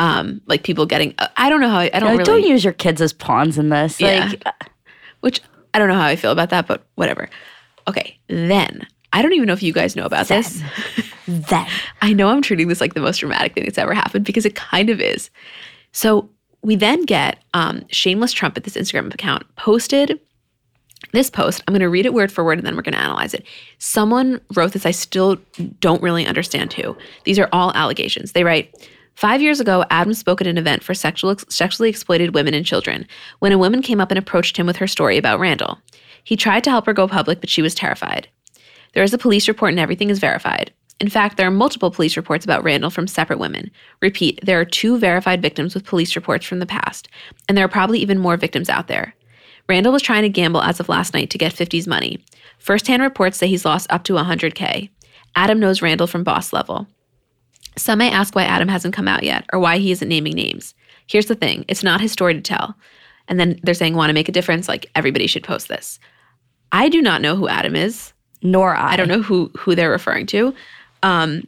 [0.00, 3.00] Um, like people getting, I don't know how, I don't really don't use your kids
[3.00, 4.00] as pawns in this.
[4.00, 4.26] Yeah.
[4.30, 4.52] Like, uh,
[5.20, 5.40] which
[5.74, 7.28] I don't know how I feel about that, but whatever.
[7.88, 10.62] Okay, then I don't even know if you guys know about this.
[11.28, 11.66] then.
[12.02, 14.54] I know I'm treating this like the most dramatic thing that's ever happened because it
[14.54, 15.30] kind of is.
[15.92, 16.28] So
[16.62, 20.20] we then get um, Shameless Trumpet, this Instagram account, posted
[21.12, 21.62] this post.
[21.66, 23.46] I'm going to read it word for word and then we're going to analyze it.
[23.78, 24.84] Someone wrote this.
[24.84, 25.36] I still
[25.80, 26.96] don't really understand who.
[27.24, 28.32] These are all allegations.
[28.32, 28.74] They write,
[29.14, 33.04] Five years ago, Adam spoke at an event for sexual, sexually exploited women and children
[33.40, 35.78] when a woman came up and approached him with her story about Randall.
[36.24, 38.28] He tried to help her go public, but she was terrified.
[38.94, 40.72] There is a police report and everything is verified.
[41.00, 43.70] In fact, there are multiple police reports about Randall from separate women.
[44.02, 47.08] Repeat, there are two verified victims with police reports from the past,
[47.48, 49.14] and there are probably even more victims out there.
[49.68, 52.24] Randall was trying to gamble as of last night to get 50's money.
[52.58, 54.90] First-hand reports say he's lost up to 100K.
[55.36, 56.88] Adam knows Randall from boss level.
[57.76, 60.74] Some may ask why Adam hasn't come out yet or why he isn't naming names.
[61.06, 62.74] Here's the thing it's not his story to tell.
[63.28, 64.68] And then they're saying, want to make a difference?
[64.68, 65.98] Like, everybody should post this.
[66.72, 68.12] I do not know who Adam is.
[68.42, 68.92] Nor I.
[68.92, 70.54] I don't know who who they're referring to.
[71.02, 71.46] Um,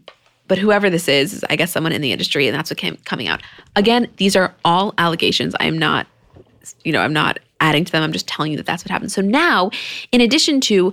[0.48, 2.96] but whoever this is, is I guess someone in the industry, and that's what came
[3.04, 3.40] coming out.
[3.76, 5.54] Again, these are all allegations.
[5.60, 6.08] I am not,
[6.82, 8.02] you know, I'm not adding to them.
[8.02, 9.12] I'm just telling you that that's what happened.
[9.12, 9.70] So now,
[10.10, 10.92] in addition to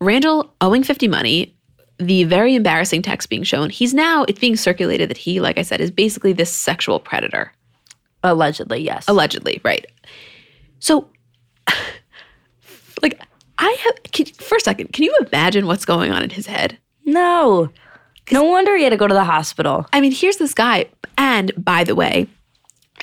[0.00, 1.54] Randall owing 50 money,
[1.98, 5.62] the very embarrassing text being shown, he's now it's being circulated that he, like I
[5.62, 7.52] said, is basically this sexual predator.
[8.22, 9.06] Allegedly, yes.
[9.08, 9.86] Allegedly, right.
[10.78, 11.08] So,
[13.02, 13.20] like,
[13.58, 16.78] I have, can, for a second, can you imagine what's going on in his head?
[17.04, 17.70] no.
[18.32, 19.86] No wonder he had to go to the hospital.
[19.92, 20.86] I mean, here's this guy.
[21.18, 22.28] And by the way,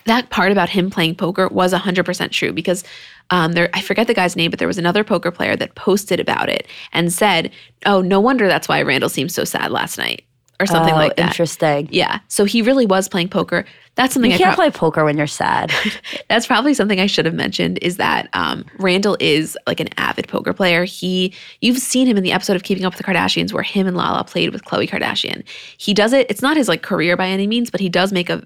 [0.05, 2.83] that part about him playing poker was 100% true because
[3.29, 6.21] um, there, I forget the guy's name, but there was another poker player that posted
[6.21, 7.51] about it and said,
[7.85, 10.23] Oh, no wonder that's why Randall seemed so sad last night.
[10.59, 11.27] Or something Oh, like that.
[11.27, 11.87] Interesting.
[11.91, 12.19] Yeah.
[12.29, 13.65] So he really was playing poker.
[13.95, 15.71] That's something You I can't prob- play poker when you're sad.
[16.29, 20.27] that's probably something I should have mentioned is that um, Randall is like an avid
[20.27, 20.83] poker player.
[20.85, 23.87] He, you've seen him in the episode of Keeping Up with the Kardashians where him
[23.87, 25.43] and Lala played with Khloe Kardashian.
[25.77, 26.27] He does it.
[26.29, 28.43] It's not his like career by any means, but he does make a,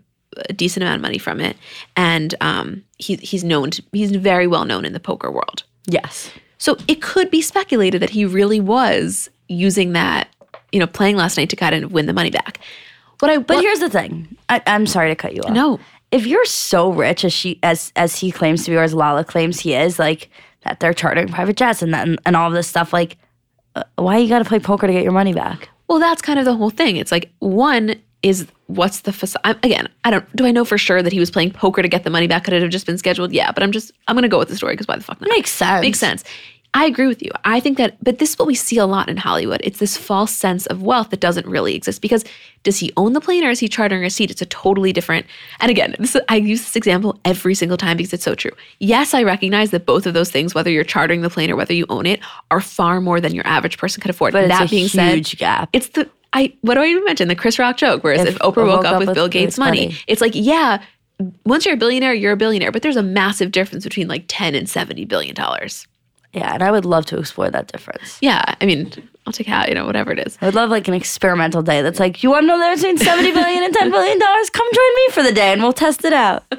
[0.50, 1.58] a decent amount of money from it,
[1.98, 3.72] and um, he, he's known.
[3.72, 5.64] To, he's very well known in the poker world.
[5.88, 6.30] yes.
[6.58, 10.28] So it could be speculated that he really was using that,
[10.72, 12.60] you know, playing last night to kind of win the money back.
[13.20, 14.36] What I But here's the thing.
[14.50, 15.54] I, I'm sorry to cut you off.
[15.54, 15.80] no,
[16.12, 19.24] If you're so rich as she as as he claims to be, or as Lala
[19.24, 20.30] claims he is, like
[20.64, 23.18] that they're chartering private jets and that, and, and all this stuff, like
[23.76, 25.70] uh, why you got to play poker to get your money back?
[25.88, 26.98] Well, that's kind of the whole thing.
[26.98, 29.42] It's like one is what's the facade.
[29.64, 30.36] Again, I don't.
[30.36, 32.44] Do I know for sure that he was playing poker to get the money back?
[32.46, 33.32] Could it have just been scheduled?
[33.34, 33.92] Yeah, but I'm just.
[34.08, 35.30] I'm gonna go with the story because why the fuck not?
[35.30, 35.82] Makes sense.
[35.82, 36.24] Makes sense.
[36.74, 37.32] I agree with you.
[37.44, 39.60] I think that, but this is what we see a lot in Hollywood.
[39.64, 42.24] It's this false sense of wealth that doesn't really exist because
[42.64, 44.32] does he own the plane or is he chartering a seat?
[44.32, 45.26] It's a totally different.
[45.60, 48.52] And again, this, I use this example every single time because it's so true.
[48.80, 51.74] Yes, I recognize that both of those things, whether you're chartering the plane or whether
[51.74, 54.32] you own it, are far more than your average person could afford.
[54.32, 55.70] But that being huge said, gap.
[55.74, 57.28] it's the I what do I even mention?
[57.28, 59.98] The Chris Rock joke, whereas if, If Oprah woke, up, with Bill Gates' money, money.
[60.08, 60.82] it's like, yeah,
[61.46, 62.72] once you're a billionaire, you're a billionaire.
[62.72, 65.88] But there's a massive difference between like 10 and 70 billion dollars.
[66.34, 68.18] Yeah, and I would love to explore that difference.
[68.22, 68.42] Yeah.
[68.62, 68.92] I mean,
[69.26, 70.38] I'll take out, you know, whatever it is.
[70.42, 72.82] I would love like an experimental day that's like, you want to know the difference
[72.82, 74.50] between seventy billion and ten billion dollars?
[74.50, 76.44] Come join me for the day and we'll test it out.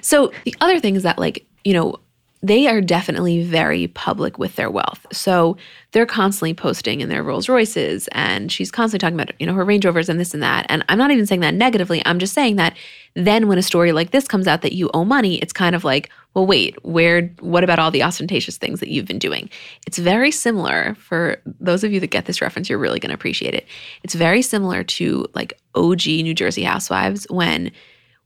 [0.00, 1.96] So the other thing is that, like, you know,
[2.44, 5.06] they are definitely very public with their wealth.
[5.10, 5.56] So
[5.92, 9.64] they're constantly posting in their Rolls Royces, and she's constantly talking about, you know, her
[9.64, 10.66] Range Rovers and this and that.
[10.68, 12.02] And I'm not even saying that negatively.
[12.04, 12.76] I'm just saying that
[13.14, 15.84] then when a story like this comes out that you owe money, it's kind of
[15.84, 17.28] like, well, wait, where?
[17.40, 19.48] What about all the ostentatious things that you've been doing?
[19.86, 22.68] It's very similar for those of you that get this reference.
[22.68, 23.66] You're really to appreciate it.
[24.02, 27.72] It's very similar to like OG New Jersey Housewives when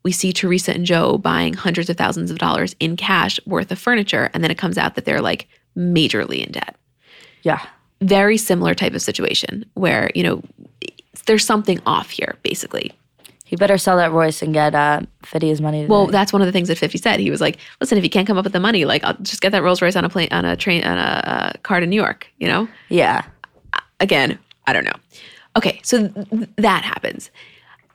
[0.02, 3.78] we see Teresa and Joe buying hundreds of thousands of dollars in cash worth of
[3.78, 6.76] furniture, and then it comes out that they're like majorly in debt.
[7.42, 7.64] Yeah.
[8.00, 10.42] Very similar type of situation where, you know,
[11.26, 12.92] there's something off here, basically.
[13.44, 15.82] He better sell that Royce and get uh, Fiddy his money.
[15.82, 15.90] Today.
[15.90, 17.18] Well, that's one of the things that 50 said.
[17.18, 19.40] He was like, listen, if you can't come up with the money, like, I'll just
[19.40, 21.86] get that Rolls Royce on a plane, on a train, on a uh, car to
[21.86, 22.68] New York, you know?
[22.90, 23.24] yeah.
[24.00, 24.92] again, I don't know.
[25.56, 27.30] Okay, so th- that happens.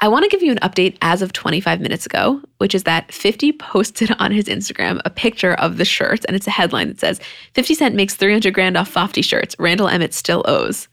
[0.04, 3.10] I want to give you an update as of 25 minutes ago, which is that
[3.14, 7.00] 50 posted on his Instagram a picture of the shirt, and it's a headline that
[7.00, 7.22] says
[7.54, 9.56] 50 Cent makes 300 grand off Fofty shirts.
[9.60, 10.90] Randall Emmett still owes.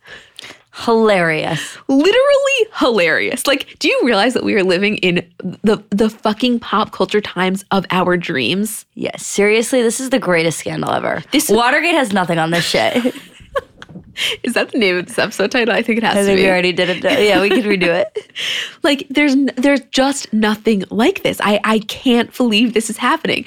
[0.85, 1.77] Hilarious.
[1.89, 3.49] Literally hilarious.
[3.49, 5.29] Like, do you realize that we are living in
[5.63, 8.87] the the fucking pop culture times of our dreams?
[8.95, 9.27] Yes.
[9.27, 11.25] seriously, this is the greatest scandal ever.
[11.33, 13.13] This- Watergate has nothing on this shit.
[14.43, 15.75] Is that the name of this episode title?
[15.75, 16.43] I think it has I to think be.
[16.45, 17.03] we already did it.
[17.05, 18.31] Yeah, we could redo it.
[18.83, 21.39] Like there's there's just nothing like this.
[21.43, 23.45] I I can't believe this is happening.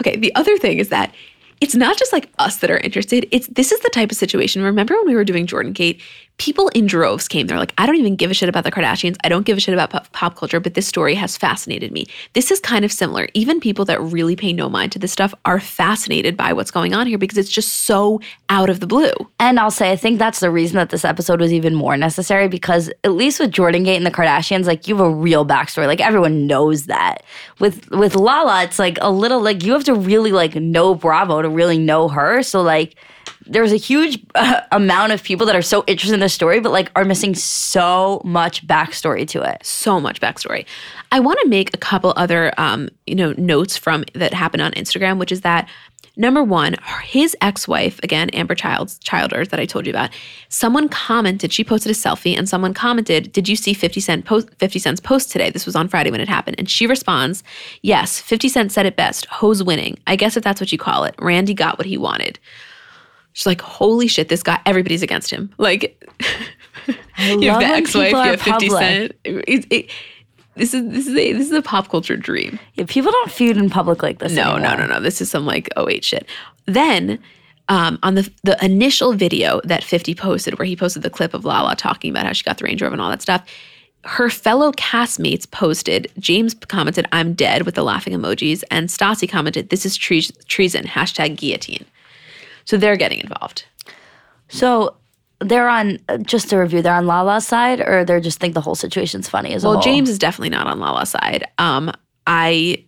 [0.00, 1.14] Okay, the other thing is that
[1.60, 3.28] it's not just like us that are interested.
[3.30, 4.62] It's this is the type of situation.
[4.62, 6.02] Remember when we were doing Jordan Gate?
[6.38, 7.46] People in droves came.
[7.46, 9.16] They're like, I don't even give a shit about the Kardashians.
[9.22, 12.06] I don't give a shit about pop, pop culture, but this story has fascinated me.
[12.32, 13.28] This is kind of similar.
[13.34, 16.92] Even people that really pay no mind to this stuff are fascinated by what's going
[16.92, 19.12] on here because it's just so out of the blue.
[19.38, 22.48] And I'll say, I think that's the reason that this episode was even more necessary
[22.48, 25.86] because at least with Jordan Gate and the Kardashians, like you have a real backstory.
[25.86, 27.22] Like everyone knows that.
[27.60, 31.42] With with Lala, it's like a little like you have to really like know Bravo
[31.42, 32.42] to really know her.
[32.42, 32.96] So like
[33.46, 36.72] there's a huge uh, amount of people that are so interested in the story, but
[36.72, 39.64] like are missing so much backstory to it.
[39.64, 40.64] so much backstory.
[41.12, 44.72] I want to make a couple other, um, you know, notes from that happened on
[44.72, 45.68] Instagram, which is that
[46.16, 50.10] number one, his ex-wife, again, Ambyr Childs, Childers, that I told you about,
[50.48, 51.52] someone commented.
[51.52, 55.00] She posted a selfie, and someone commented, "Did you see Fifty Cent post Fifty Cent's
[55.00, 55.50] post today?
[55.50, 57.42] This was on Friday when it happened." And she responds,
[57.82, 59.26] "Yes, Fifty Cent said it best.
[59.26, 59.98] Hoes winning.
[60.06, 61.14] I guess if that's what you call it.
[61.18, 62.38] Randy got what he wanted."
[63.34, 64.58] She's like, "Holy shit, this guy!
[64.66, 66.02] Everybody's against him." Like.
[67.18, 68.82] you have the ex-wife, you have Fifty public.
[68.82, 69.12] Cent.
[69.24, 69.90] It- it-
[70.56, 72.60] this is this is a this is a pop culture dream.
[72.74, 74.32] Yeah, people don't feud in public like this.
[74.32, 74.86] No, no, anymore.
[74.86, 75.00] no, no.
[75.00, 76.28] This is some like oh wait shit.
[76.66, 77.18] Then
[77.68, 81.44] um, on the the initial video that 50 posted, where he posted the clip of
[81.44, 83.42] Lala talking about how she got the Range Rover and all that stuff,
[84.04, 86.06] her fellow castmates posted.
[86.20, 90.84] James commented, "I'm dead" with the laughing emojis, and Stassi commented, "This is tre- treason."
[90.84, 91.84] Hashtag guillotine.
[92.64, 93.64] So they're getting involved.
[94.48, 94.96] So
[95.40, 96.82] they're on just to review.
[96.82, 99.76] They're on Lala's side, or they're just think the whole situation's funny as Well, a
[99.76, 99.82] whole.
[99.82, 101.46] James is definitely not on Lala's side.
[101.58, 101.92] Um,
[102.26, 102.84] I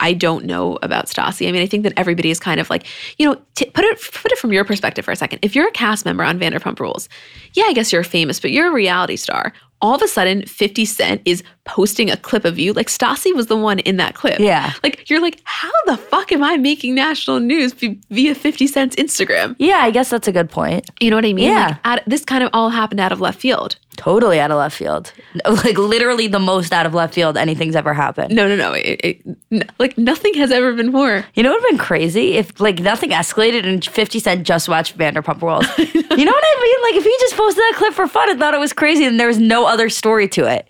[0.00, 1.48] I don't know about Stassi.
[1.48, 2.86] I mean, I think that everybody is kind of like,
[3.18, 5.38] you know, t- put it put it from your perspective for a second.
[5.42, 7.08] If you're a cast member on Vanderpump Rules,
[7.54, 9.52] yeah, I guess you're famous, but you're a reality star.
[9.80, 12.72] All of a sudden, 50 Cent is posting a clip of you.
[12.72, 14.40] Like Stassi was the one in that clip.
[14.40, 14.72] Yeah.
[14.82, 19.54] Like you're like, how the fuck am I making national news via 50 Cent's Instagram?
[19.58, 20.90] Yeah, I guess that's a good point.
[21.00, 21.50] You know what I mean?
[21.50, 21.66] Yeah.
[21.68, 23.76] Like, out, this kind of all happened out of left field.
[23.96, 25.12] Totally out of left field.
[25.44, 28.34] Like literally the most out of left field anything's ever happened.
[28.34, 28.72] No, no, no.
[28.72, 31.24] It, it, n- like nothing has ever been more.
[31.34, 34.68] You know what would have been crazy if like nothing escalated and 50 Cent just
[34.68, 35.66] watched Vanderpump Rules.
[35.78, 36.94] you know what I mean?
[36.94, 39.18] Like if he just posted that clip for fun and thought it was crazy and
[39.20, 40.66] there was no other story to it.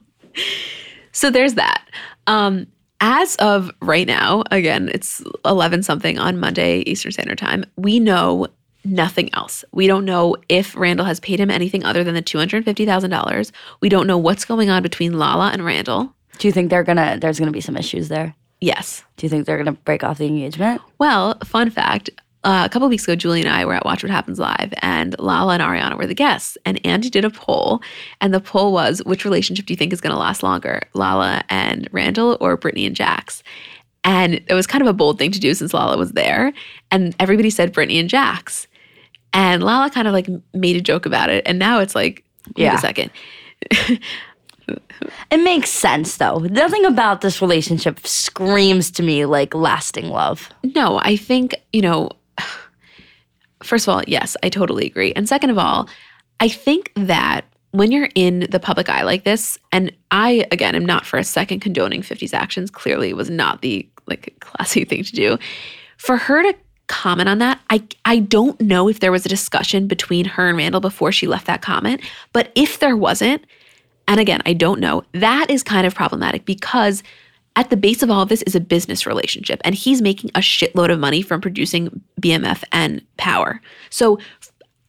[1.12, 1.88] So there's that.
[2.26, 2.66] Um,
[3.00, 7.64] as of right now, again, it's 11 something on Monday, Eastern Standard Time.
[7.76, 8.48] We know
[8.84, 9.64] nothing else.
[9.72, 13.50] We don't know if Randall has paid him anything other than the $250,000.
[13.80, 16.14] We don't know what's going on between Lala and Randall.
[16.38, 18.34] Do you think they're gonna there's gonna be some issues there?
[18.60, 19.04] Yes.
[19.16, 20.80] Do you think they're gonna break off the engagement?
[20.98, 22.10] Well, fun fact.
[22.44, 25.18] Uh, a couple weeks ago, Julie and I were at Watch What Happens Live, and
[25.18, 26.58] Lala and Ariana were the guests.
[26.66, 27.80] And Andy did a poll,
[28.20, 31.42] and the poll was, which relationship do you think is going to last longer, Lala
[31.48, 33.42] and Randall or Brittany and Jax?
[34.04, 36.52] And it was kind of a bold thing to do since Lala was there,
[36.90, 38.66] and everybody said Brittany and Jax.
[39.32, 42.24] And Lala kind of like made a joke about it, and now it's like,
[42.56, 42.76] wait Yeah.
[42.76, 43.10] a second.
[45.30, 46.38] It makes sense though.
[46.38, 50.48] Nothing about this relationship screams to me like lasting love.
[50.74, 52.08] No, I think, you know,
[53.62, 55.12] first of all, yes, I totally agree.
[55.12, 55.88] And second of all,
[56.40, 60.86] I think that when you're in the public eye like this, and I, again, am
[60.86, 65.12] not for a second condoning 50's actions, clearly was not the like classy thing to
[65.12, 65.38] do.
[65.96, 69.88] For her to comment on that, I I don't know if there was a discussion
[69.88, 72.00] between her and Randall before she left that comment,
[72.32, 73.44] but if there wasn't,
[74.06, 77.02] and again, I don't know, that is kind of problematic because
[77.56, 80.40] at the base of all of this is a business relationship, and he's making a
[80.40, 83.60] shitload of money from producing BMF and Power.
[83.90, 84.18] So,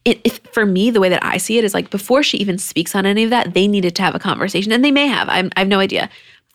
[0.04, 2.58] it, it, for me, the way that I see it is like before she even
[2.58, 5.28] speaks on any of that, they needed to have a conversation, and they may have.
[5.28, 6.08] I'm, I have no idea.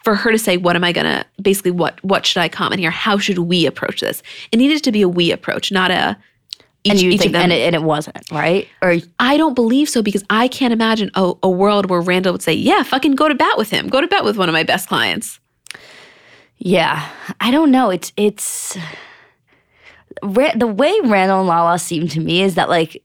[0.04, 2.90] For her to say, "What am I gonna?" Basically, what what should I comment here?
[2.90, 4.24] How should we approach this?
[4.52, 6.18] It needed to be a we approach, not a.
[6.84, 7.44] Each, and you think of them.
[7.44, 8.68] and it, and it wasn't, right?
[8.82, 12.42] Or I don't believe so because I can't imagine a, a world where Randall would
[12.42, 13.90] say, "Yeah, fucking go to bat with him.
[13.90, 15.41] Go to bat with one of my best clients."
[16.64, 17.90] Yeah, I don't know.
[17.90, 18.78] It's it's
[20.22, 23.02] the way Randall and Lala seem to me is that like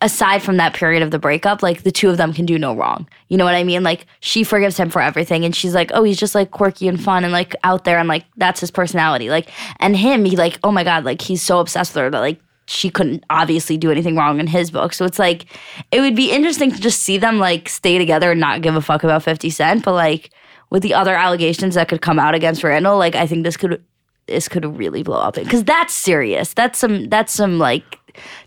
[0.00, 2.76] aside from that period of the breakup, like the two of them can do no
[2.76, 3.08] wrong.
[3.26, 3.82] You know what I mean?
[3.82, 7.02] Like she forgives him for everything and she's like, "Oh, he's just like quirky and
[7.02, 10.60] fun and like out there and like that's his personality." Like and him, he like,
[10.62, 13.90] "Oh my god, like he's so obsessed with her that like she couldn't obviously do
[13.90, 15.46] anything wrong in his book." So it's like
[15.90, 18.80] it would be interesting to just see them like stay together and not give a
[18.80, 20.30] fuck about 50 Cent, but like
[20.70, 23.82] with the other allegations that could come out against Randall, like I think this could
[24.26, 26.52] this could really blow up because that's serious.
[26.54, 27.98] That's some that's some like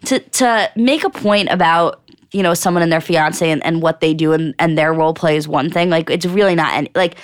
[0.06, 4.00] to to make a point about you know someone and their fiance and, and what
[4.00, 5.90] they do and, and their role play is one thing.
[5.90, 7.18] Like it's really not any like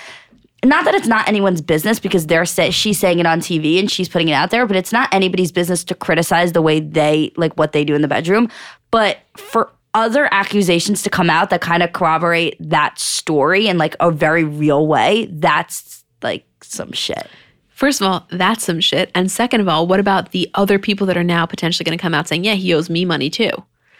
[0.65, 3.91] not that it's not anyone's business because they're say, she's saying it on TV and
[3.91, 7.31] she's putting it out there, but it's not anybody's business to criticize the way they
[7.37, 8.49] like what they do in the bedroom.
[8.89, 13.95] But for other accusations to come out that kind of corroborate that story in like
[13.99, 17.27] a very real way, that's like some shit.
[17.69, 19.11] First of all, that's some shit.
[19.13, 22.01] And second of all, what about the other people that are now potentially going to
[22.01, 23.51] come out saying, "Yeah, he owes me money too."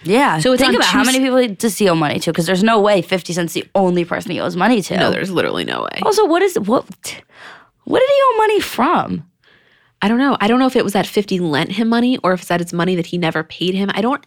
[0.04, 0.39] Yeah.
[0.39, 2.32] So think about two how many people does he owe money to?
[2.32, 4.97] Because there's no way 50 Cent's the only person he owes money to.
[4.97, 6.00] No, there's literally no way.
[6.04, 6.86] also, what is what?
[7.84, 9.30] What did he owe money from?
[10.02, 10.38] I don't know.
[10.39, 12.62] I don't know if it was that 50 lent him money or if it's that
[12.62, 13.89] it's money that he never paid him.
[13.93, 14.23] I don't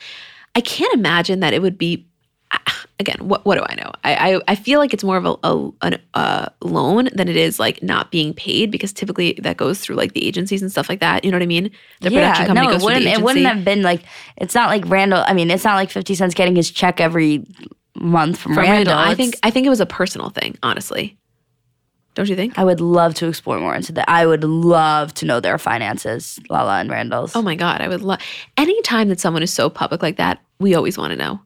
[0.54, 2.06] I can't imagine that it would be
[3.00, 3.92] again, what what do I know?
[4.04, 7.36] I I, I feel like it's more of a, a, an, a loan than it
[7.36, 10.88] is like not being paid because typically that goes through like the agencies and stuff
[10.88, 11.24] like that.
[11.24, 11.70] You know what I mean?
[12.00, 13.06] The production company no, goes it wouldn't.
[13.06, 14.02] It wouldn't have been like.
[14.36, 15.24] It's not like Randall.
[15.26, 17.44] I mean, it's not like 50 Cent's getting his check every
[17.94, 18.94] month from, From Randall.
[18.94, 19.12] Randall.
[19.12, 21.16] I think I think it was a personal thing, honestly.
[22.14, 22.58] Don't you think?
[22.58, 24.08] I would love to explore more into that.
[24.10, 27.36] I would love to know their finances, Lala and Randall's.
[27.36, 28.18] Oh my God, I would love
[28.56, 31.40] anytime that someone is so public like that, we always want to know.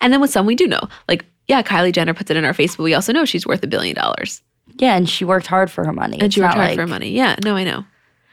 [0.00, 0.80] And then with some we do know.
[1.08, 3.62] Like, yeah, Kylie Jenner puts it in our face, but we also know she's worth
[3.62, 4.42] a billion dollars.
[4.76, 6.14] yeah, and she worked hard for her money.
[6.14, 7.10] And It's she worked not hard like- for her money.
[7.10, 7.84] Yeah, no, I know.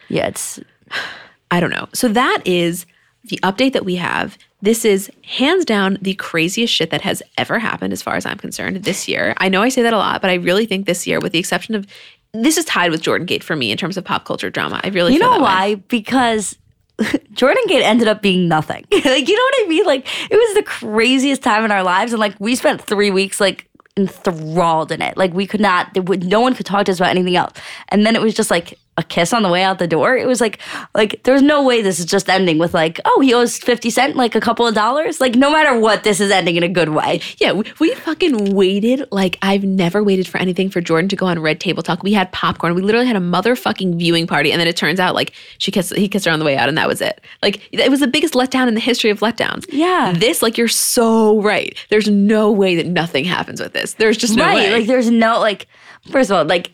[0.09, 0.59] Yeah, it's
[1.51, 1.87] I don't know.
[1.93, 2.85] So that is
[3.25, 4.37] the update that we have.
[4.65, 8.37] This is hands down the craziest shit that has ever happened, as far as I'm
[8.37, 9.33] concerned, this year.
[9.37, 11.39] I know I say that a lot, but I really think this year, with the
[11.39, 11.85] exception of
[12.33, 14.81] this is tied with Jordyn Gate for me in terms of pop culture drama.
[14.83, 15.43] I really You know that way.
[15.43, 15.75] why?
[15.75, 16.57] Because
[16.99, 18.83] Jordyn Gate ended up being nothing.
[18.91, 19.85] like, you know what I mean?
[19.85, 22.11] Like, it was the craziest time in our lives.
[22.11, 25.15] And like, we spent three weeks, like, enthralled in it.
[25.15, 27.53] Like we could not, would, no one could talk to us about anything else.
[27.89, 30.15] And then it was just like a kiss on the way out the door.
[30.15, 30.59] It was like,
[30.93, 34.15] like there's no way this is just ending with like, oh, he owes fifty cent,
[34.15, 35.19] like a couple of dollars.
[35.19, 37.19] Like no matter what, this is ending in a good way.
[37.37, 41.25] Yeah, we, we fucking waited like I've never waited for anything for Jordyn to go
[41.25, 42.03] on Red Table Talk.
[42.03, 42.73] We had popcorn.
[42.73, 45.93] We literally had a motherfucking viewing party, and then it turns out like she kissed
[45.95, 47.19] he kissed her on the way out, and that was it.
[47.41, 49.65] Like it was the biggest letdown in the history of letdowns.
[49.69, 50.13] Yeah.
[50.15, 51.77] this like you're so right.
[51.89, 53.95] There's no way that nothing happens with this.
[53.95, 54.55] There's just no right.
[54.55, 54.71] way.
[54.71, 55.67] Like there's no like.
[56.11, 56.71] First of all, like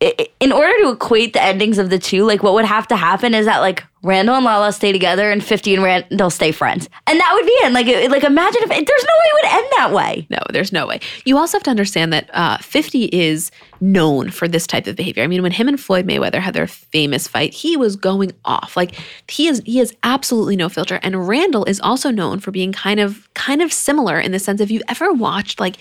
[0.00, 3.32] in order to equate the endings of the two, like what would have to happen
[3.34, 6.88] is that like Randall and Lala stay together and 50 and Randall stay friends.
[7.06, 7.72] And that would be it.
[7.72, 10.26] Like, it- like imagine if there's no way it would end that way.
[10.30, 11.00] No, there's no way.
[11.24, 15.22] You also have to understand that uh, 50 is known for this type of behavior.
[15.22, 18.76] I mean, when him and Floyd Mayweather had their famous fight, he was going off.
[18.76, 18.98] Like
[19.28, 20.98] he is he has absolutely no filter.
[21.02, 24.60] And Randall is also known for being kind of kind of similar in the sense
[24.60, 25.76] if you've ever watched like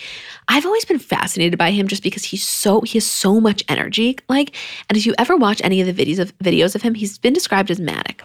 [0.47, 4.17] I've always been fascinated by him just because he's so he has so much energy.
[4.29, 4.55] Like,
[4.89, 7.33] and if you ever watch any of the videos of videos of him, he's been
[7.33, 8.23] described as manic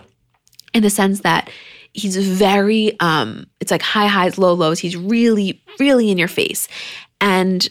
[0.74, 1.50] in the sense that
[1.92, 6.68] he's very um it's like high highs low lows he's really really in your face
[7.20, 7.68] and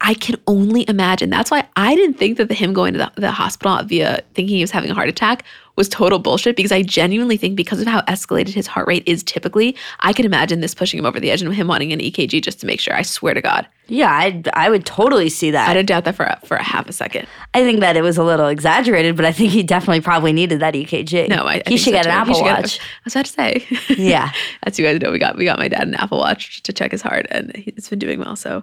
[0.00, 3.12] i can only imagine that's why i didn't think that the him going to the,
[3.20, 5.44] the hospital via thinking he was having a heart attack
[5.76, 9.22] was total bullshit because i genuinely think because of how escalated his heart rate is
[9.24, 12.40] typically i can imagine this pushing him over the edge and him wanting an ekg
[12.40, 15.68] just to make sure i swear to god Yeah, I, I would totally see that.
[15.68, 18.02] i didn't doubt that for a, for a half a second I think that it
[18.02, 21.28] was a little exaggerated, but I think he definitely probably needed that EKG.
[21.28, 22.32] no i, I he should so get an too.
[22.32, 22.78] He Apple get- Watch.
[22.80, 24.30] i was about to say Yeah.
[24.64, 26.92] As you guys know, we got we got my dad an Apple Watch to check
[26.92, 28.36] his heart, and it's been doing well.
[28.36, 28.62] So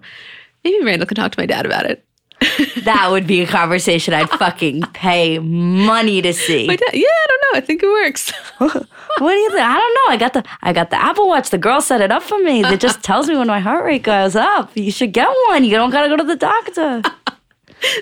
[0.66, 2.06] maybe Randall can talk to my dad about it.
[2.84, 6.68] that would be a conversation I'd fucking pay money to see.
[6.68, 7.58] My dad, yeah, I don't know.
[7.58, 8.34] I think it works.
[9.18, 9.62] What do you think?
[9.62, 10.14] I don't know.
[10.14, 11.50] I got the I got the Apple Watch.
[11.50, 12.66] The girl set it up for me.
[12.66, 14.76] It just tells me when my heart rate goes up.
[14.76, 15.64] You should get one.
[15.64, 17.02] You don't gotta go to the doctor.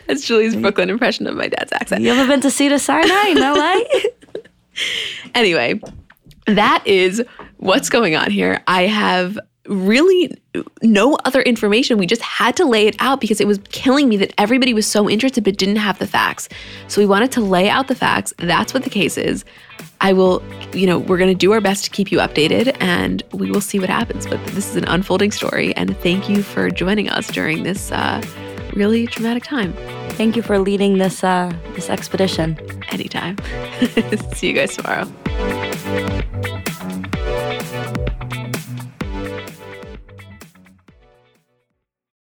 [0.08, 2.02] That's Julie's Brooklyn impression of my dad's accent.
[2.02, 3.82] You ever been to Cedar Sinai in LA?
[5.36, 5.80] Anyway,
[6.48, 7.24] that is
[7.58, 8.64] what's going on here.
[8.68, 9.38] I have
[9.68, 10.36] really
[10.82, 11.98] no other information.
[11.98, 14.86] We just had to lay it out because it was killing me that everybody was
[14.86, 16.50] so interested but didn't have the facts.
[16.88, 18.34] So we wanted to lay out the facts.
[18.38, 19.46] That's what the case is.
[20.02, 20.44] I will,
[20.74, 23.62] you know, we're going to do our best to keep you updated and we will
[23.62, 24.28] see what happens.
[24.28, 25.74] But this is an unfolding story.
[25.76, 28.22] And thank you for joining us during this uh,
[28.74, 29.74] really traumatic time.
[30.12, 32.58] Thank you for leading this uh this expedition.
[32.90, 33.38] Anytime.
[34.34, 35.08] see you guys tomorrow.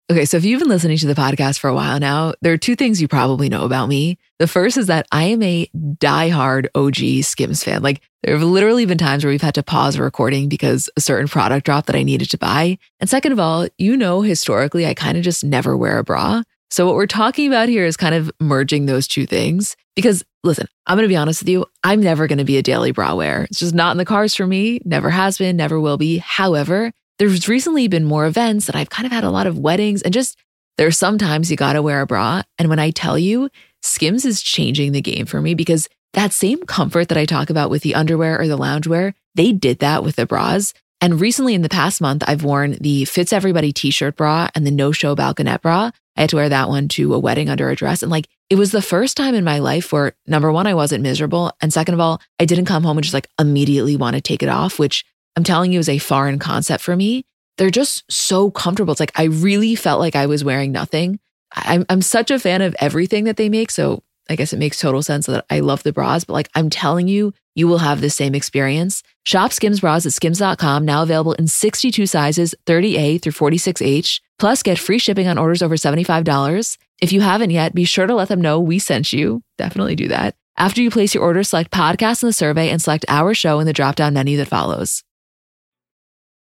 [0.09, 2.57] Okay, so if you've been listening to the podcast for a while now, there are
[2.57, 4.17] two things you probably know about me.
[4.39, 7.83] The first is that I am a diehard OG Skims fan.
[7.83, 11.01] Like, there have literally been times where we've had to pause a recording because a
[11.01, 12.77] certain product dropped that I needed to buy.
[13.01, 16.43] And second of all, you know, historically, I kind of just never wear a bra.
[16.69, 19.75] So, what we're talking about here is kind of merging those two things.
[19.93, 22.63] Because listen, I'm going to be honest with you, I'm never going to be a
[22.63, 23.43] daily bra wearer.
[23.49, 26.19] It's just not in the cards for me, never has been, never will be.
[26.19, 30.01] However, there's recently been more events and I've kind of had a lot of weddings
[30.01, 30.37] and just
[30.77, 32.43] there's sometimes you got to wear a bra.
[32.59, 33.49] And when I tell you,
[33.81, 37.69] Skims is changing the game for me because that same comfort that I talk about
[37.69, 40.73] with the underwear or the loungewear, they did that with the bras.
[41.01, 44.65] And recently in the past month, I've worn the Fits Everybody t shirt bra and
[44.65, 45.91] the No Show Balconette bra.
[46.15, 48.01] I had to wear that one to a wedding under a dress.
[48.01, 51.03] And like, it was the first time in my life where number one, I wasn't
[51.03, 51.51] miserable.
[51.61, 54.41] And second of all, I didn't come home and just like immediately want to take
[54.41, 55.05] it off, which
[55.37, 57.23] I'm telling you is a foreign concept for me.
[57.59, 58.91] They're just so comfortable.
[58.91, 61.19] It's like I really felt like I was wearing nothing.
[61.53, 63.69] I'm, I'm such a fan of everything that they make.
[63.69, 66.71] So I guess it makes total sense that I love the bras, but like I'm
[66.71, 69.03] telling you, you will have the same experience.
[69.27, 74.21] Shop Skims bras at skims.com, now available in 62 sizes, 30A through 46H.
[74.39, 76.77] Plus, get free shipping on orders over $75.
[76.99, 79.43] If you haven't yet, be sure to let them know we sent you.
[79.59, 80.33] Definitely do that.
[80.57, 83.67] After you place your order, select podcast in the survey and select our show in
[83.67, 85.03] the drop down menu that follows.